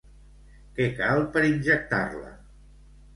[0.79, 2.33] Què cal per injectar-la?